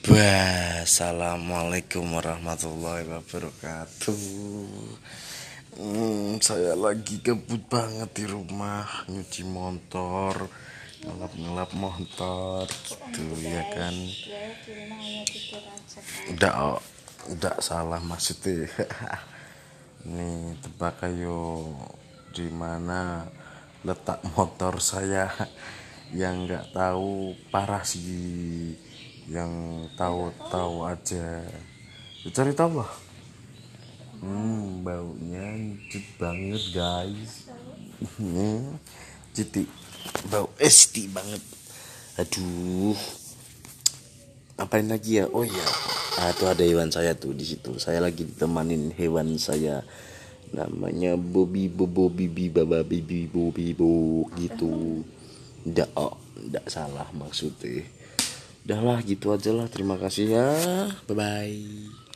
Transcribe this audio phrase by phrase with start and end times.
[0.00, 4.16] Assalamualaikum warahmatullahi wabarakatuh.
[5.76, 10.48] Hmm, Saya lagi kebut banget di rumah Nyuci motor
[11.04, 12.64] Ngelap-ngelap motor
[13.12, 13.92] Gitu ya kan?
[16.32, 16.80] Udah, oh,
[17.36, 18.72] udah salah maksudnya.
[20.16, 21.76] Nih tebak ayo
[22.32, 23.28] di mana
[23.84, 25.28] letak motor saya
[26.16, 28.88] yang nggak tahu parah sih
[29.30, 31.46] yang tahu-tahu aja.
[32.26, 32.90] Ya, cari tahu lah.
[34.18, 35.54] Hmm baunya
[35.86, 37.46] cut banget guys.
[39.34, 39.70] Citi.
[40.26, 41.40] Bau esti banget.
[42.18, 42.98] Aduh.
[44.58, 45.30] Apain lagi ya?
[45.30, 45.68] Oh ya
[46.20, 47.78] ah, tuh ada hewan saya tuh di situ.
[47.78, 49.86] Saya lagi ditemanin hewan saya.
[50.50, 55.06] Namanya Bobby Bobo Bibi Baba Bibi Bobi Bo gitu.
[55.64, 56.18] Ndak oh
[56.50, 57.86] ndak salah maksudnya
[58.64, 59.66] udahlah gitu aja lah.
[59.70, 60.48] Terima kasih ya.
[61.08, 62.09] Bye bye